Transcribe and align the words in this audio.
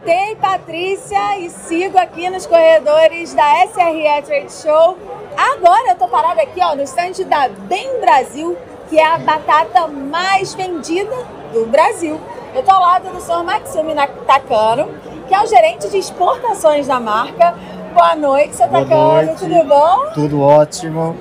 Voltei, 0.00 0.36
Patrícia, 0.36 1.38
e 1.38 1.50
sigo 1.50 1.98
aqui 1.98 2.30
nos 2.30 2.46
corredores 2.46 3.34
da 3.34 3.66
SRE 3.66 4.22
Trade 4.24 4.52
Show. 4.52 4.96
Agora 5.36 5.90
eu 5.90 5.94
tô 5.96 6.06
parada 6.08 6.40
aqui, 6.40 6.60
ó, 6.62 6.74
no 6.76 6.82
estande 6.82 7.24
da 7.24 7.48
Bem 7.48 8.00
Brasil, 8.00 8.56
que 8.88 8.98
é 8.98 9.04
a 9.04 9.18
batata 9.18 9.88
mais 9.88 10.54
vendida 10.54 11.14
do 11.52 11.66
Brasil. 11.66 12.18
Eu 12.54 12.62
tô 12.62 12.70
ao 12.70 12.80
lado 12.80 13.08
do 13.10 13.20
senhor 13.20 13.42
Maxime 13.42 13.94
Takano, 14.26 14.88
que 15.26 15.34
é 15.34 15.42
o 15.42 15.46
gerente 15.46 15.88
de 15.88 15.98
exportações 15.98 16.86
da 16.86 17.00
marca. 17.00 17.54
Boa 17.92 18.14
noite, 18.14 18.54
senhor 18.54 18.70
Boa 18.70 18.82
Takano, 18.84 19.26
noite. 19.26 19.38
tudo 19.40 19.64
bom? 19.64 20.10
Tudo 20.14 20.40
ótimo. 20.42 21.16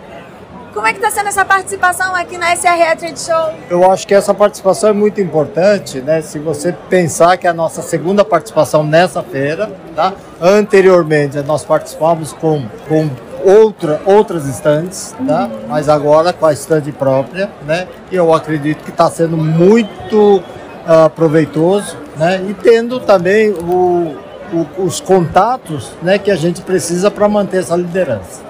Como 0.78 0.86
é 0.86 0.94
que 0.94 1.00
está 1.00 1.10
sendo 1.10 1.30
essa 1.30 1.44
participação 1.44 2.14
aqui 2.14 2.38
na 2.38 2.56
SRE 2.56 2.96
Trade 3.00 3.20
Show? 3.20 3.50
Eu 3.68 3.92
acho 3.92 4.06
que 4.06 4.14
essa 4.14 4.32
participação 4.32 4.92
é 4.92 4.94
muito 4.94 5.20
importante, 5.20 6.00
né? 6.02 6.22
Se 6.22 6.38
você 6.38 6.72
pensar 6.88 7.36
que 7.36 7.48
é 7.48 7.50
a 7.50 7.54
nossa 7.54 7.82
segunda 7.82 8.24
participação 8.24 8.84
nessa 8.84 9.24
feira, 9.24 9.72
tá? 9.96 10.14
Anteriormente 10.40 11.36
nós 11.42 11.66
participamos 11.66 12.32
com, 12.32 12.64
com 12.88 13.10
outra, 13.44 14.00
outras 14.06 14.46
estantes, 14.46 15.16
tá? 15.28 15.50
Mas 15.68 15.90
agora 15.90 16.32
com 16.32 16.46
a 16.46 16.54
estante 16.54 16.92
própria, 16.92 17.50
né? 17.66 17.88
E 18.12 18.16
eu 18.16 18.32
acredito 18.32 18.84
que 18.84 18.92
está 18.92 19.10
sendo 19.10 19.36
muito 19.36 20.44
ah, 20.86 21.10
proveitoso, 21.10 21.98
né? 22.18 22.40
E 22.48 22.54
tendo 22.54 23.00
também 23.00 23.50
o, 23.50 24.16
o- 24.54 24.84
os 24.86 25.00
contatos, 25.02 25.92
né? 26.04 26.20
Que 26.20 26.30
a 26.30 26.36
gente 26.36 26.62
precisa 26.62 27.10
para 27.10 27.28
manter 27.28 27.62
essa 27.62 27.76
liderança. 27.76 28.46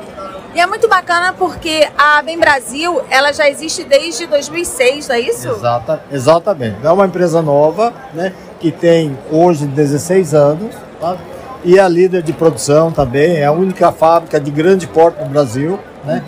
E 0.58 0.60
é 0.60 0.66
muito 0.66 0.88
bacana 0.88 1.34
porque 1.34 1.88
a 1.96 2.20
Bem 2.24 2.40
Brasil, 2.40 3.00
ela 3.12 3.32
já 3.32 3.48
existe 3.48 3.84
desde 3.84 4.26
2006, 4.26 5.08
não 5.08 5.16
é 5.16 5.20
isso? 5.20 5.50
Exata, 5.50 6.02
exatamente. 6.12 6.78
É 6.84 6.90
uma 6.90 7.06
empresa 7.06 7.44
nova, 7.44 7.94
né, 8.12 8.34
que 8.60 8.72
tem 8.72 9.16
hoje 9.32 9.68
16 9.68 10.34
anos, 10.34 10.76
tá? 11.00 11.16
e 11.64 11.78
é 11.78 11.88
líder 11.88 12.24
de 12.24 12.34
produção 12.34 12.92
também, 12.92 13.38
é 13.38 13.46
a 13.46 13.52
única 13.52 13.92
fábrica 13.92 14.40
de 14.40 14.50
grande 14.50 14.88
porte 14.88 15.22
no 15.22 15.30
Brasil. 15.30 15.80
Né? 16.04 16.24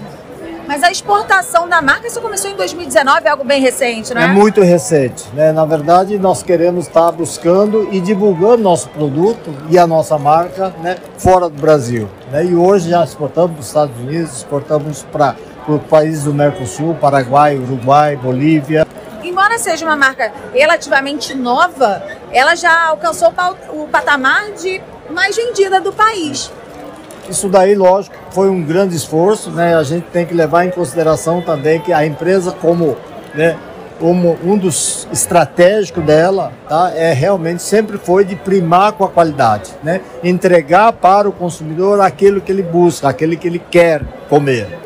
Mas 0.70 0.84
a 0.84 0.92
exportação 0.92 1.68
da 1.68 1.82
marca, 1.82 2.06
isso 2.06 2.22
começou 2.22 2.52
em 2.52 2.56
2019, 2.56 3.26
é 3.26 3.30
algo 3.32 3.44
bem 3.44 3.60
recente, 3.60 4.14
não 4.14 4.22
é? 4.22 4.28
Muito 4.28 4.62
recente. 4.62 5.28
Né? 5.34 5.52
Na 5.52 5.66
verdade, 5.66 6.20
nós 6.20 6.44
queremos 6.44 6.86
estar 6.86 7.12
buscando 7.12 7.90
e 7.92 8.00
divulgando 8.00 8.62
nosso 8.62 8.88
produto 8.90 9.52
e 9.68 9.80
a 9.80 9.88
nossa 9.88 10.20
marca 10.20 10.72
né, 10.84 10.98
fora 11.18 11.50
do 11.50 11.60
Brasil. 11.60 12.08
Né? 12.32 12.46
E 12.46 12.56
hoje 12.56 12.92
já 12.92 13.04
exportamos 13.04 13.54
para 13.54 13.62
os 13.62 13.66
Estados 13.66 13.98
Unidos, 13.98 14.38
exportamos 14.38 15.02
para 15.12 15.36
os 15.68 15.82
países 15.90 16.26
do 16.26 16.36
Mercosul, 16.36 16.94
Paraguai, 16.94 17.58
Uruguai, 17.58 18.16
Bolívia. 18.16 18.86
Embora 19.24 19.58
seja 19.58 19.84
uma 19.84 19.98
marca 19.98 20.32
relativamente 20.54 21.34
nova, 21.34 22.04
ela 22.32 22.54
já 22.54 22.90
alcançou 22.90 23.34
o 23.74 23.88
patamar 23.88 24.52
de 24.52 24.80
mais 25.10 25.36
vendida 25.36 25.82
do 25.82 25.92
país. 25.92 26.52
Isso 27.28 27.50
daí, 27.50 27.74
lógico, 27.74 28.19
foi 28.32 28.50
um 28.50 28.64
grande 28.64 28.96
esforço, 28.96 29.52
né? 29.52 29.76
A 29.76 29.84
gente 29.84 30.06
tem 30.06 30.26
que 30.26 30.34
levar 30.34 30.66
em 30.66 30.72
consideração 30.72 31.42
também 31.42 31.80
que 31.80 31.92
a 31.92 32.06
empresa 32.06 32.52
como, 32.52 32.96
né, 33.34 33.58
como 34.00 34.38
um 34.44 34.58
dos 34.58 35.08
estratégicos 35.12 36.04
dela, 36.04 36.54
tá? 36.68 36.92
É 36.96 37.14
realmente 37.14 37.62
sempre 37.62 37.98
foi 37.98 38.24
de 38.24 38.36
primar 38.36 38.94
com 38.94 39.04
a 39.04 39.10
qualidade, 39.10 39.72
né? 39.84 40.02
Entregar 40.24 40.94
para 40.94 41.28
o 41.28 41.32
consumidor 41.32 42.00
aquilo 42.00 42.40
que 42.40 42.52
ele 42.52 42.64
busca, 42.64 43.10
aquele 43.10 43.36
que 43.36 43.48
ele 43.48 43.60
quer 43.60 44.02
comer. 44.30 44.80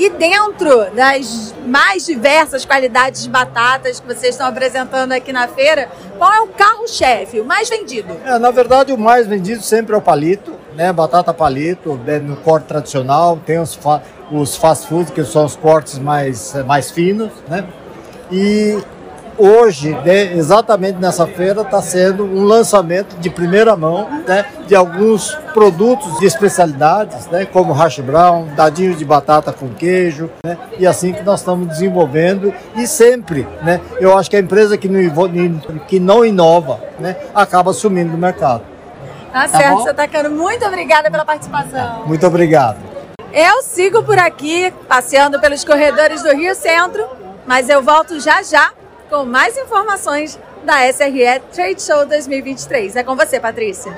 E 0.00 0.08
dentro 0.08 0.90
das 0.94 1.54
mais 1.66 2.06
diversas 2.06 2.64
qualidades 2.64 3.22
de 3.22 3.28
batatas 3.28 4.00
que 4.00 4.06
vocês 4.06 4.34
estão 4.34 4.46
apresentando 4.46 5.12
aqui 5.12 5.30
na 5.30 5.46
feira, 5.46 5.90
qual 6.16 6.32
é 6.32 6.40
o 6.40 6.46
carro-chefe, 6.46 7.38
o 7.38 7.44
mais 7.44 7.68
vendido? 7.68 8.16
É, 8.24 8.38
na 8.38 8.50
verdade, 8.50 8.94
o 8.94 8.98
mais 8.98 9.26
vendido 9.26 9.62
sempre 9.62 9.94
é 9.94 9.98
o 9.98 10.00
palito, 10.00 10.54
né? 10.76 10.92
Batata 10.92 11.32
palito, 11.32 11.98
né, 12.04 12.18
no 12.18 12.36
corte 12.36 12.66
tradicional. 12.66 13.38
Tem 13.44 13.58
os, 13.58 13.74
fa 13.74 14.02
os 14.30 14.56
fast 14.56 14.86
food, 14.86 15.12
que 15.12 15.24
são 15.24 15.44
os 15.44 15.56
cortes 15.56 15.98
mais, 15.98 16.54
eh, 16.54 16.62
mais 16.62 16.90
finos, 16.90 17.30
né? 17.48 17.64
E 18.30 18.78
hoje, 19.40 19.90
né, 20.04 20.36
exatamente 20.36 20.98
nessa 20.98 21.26
feira, 21.26 21.62
está 21.62 21.80
sendo 21.80 22.24
um 22.24 22.44
lançamento 22.44 23.16
de 23.18 23.30
primeira 23.30 23.74
mão 23.74 24.06
né, 24.26 24.44
de 24.66 24.74
alguns 24.74 25.34
produtos 25.54 26.18
de 26.18 26.26
especialidades, 26.26 27.26
né, 27.28 27.46
como 27.46 27.72
hash 27.72 28.00
brown, 28.00 28.48
dadinhos 28.54 28.98
de 28.98 29.04
batata 29.04 29.52
com 29.52 29.68
queijo, 29.70 30.30
né, 30.44 30.58
e 30.78 30.86
assim 30.86 31.12
que 31.12 31.22
nós 31.22 31.40
estamos 31.40 31.66
desenvolvendo. 31.68 32.52
E 32.76 32.86
sempre, 32.86 33.48
né, 33.62 33.80
eu 33.98 34.16
acho 34.16 34.28
que 34.28 34.36
a 34.36 34.40
empresa 34.40 34.76
que 34.76 34.88
não, 34.88 35.58
que 35.88 35.98
não 35.98 36.24
inova 36.24 36.78
né, 36.98 37.16
acaba 37.34 37.72
sumindo 37.72 38.12
do 38.12 38.18
mercado. 38.18 38.62
Tá 39.32 39.48
certo, 39.48 39.76
bom? 39.76 39.84
seu 39.84 39.94
Tacano. 39.94 40.30
Muito 40.30 40.64
obrigada 40.64 41.10
pela 41.10 41.24
participação. 41.24 42.06
Muito 42.06 42.26
obrigado. 42.26 42.78
Eu 43.32 43.62
sigo 43.62 44.02
por 44.02 44.18
aqui, 44.18 44.72
passeando 44.88 45.40
pelos 45.40 45.64
corredores 45.64 46.22
do 46.22 46.34
Rio 46.34 46.54
Centro, 46.54 47.08
mas 47.46 47.68
eu 47.68 47.80
volto 47.82 48.18
já 48.18 48.42
já 48.42 48.72
com 49.08 49.24
mais 49.24 49.56
informações 49.56 50.38
da 50.64 50.86
SRE 50.92 51.40
Trade 51.52 51.80
Show 51.82 52.06
2023. 52.06 52.96
É 52.96 53.02
com 53.04 53.14
você, 53.14 53.38
Patrícia. 53.38 53.92